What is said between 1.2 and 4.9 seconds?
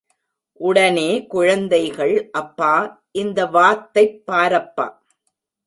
குழந்தைகள், அப்பா, இந்த வாத்தைப் பாரப்பா!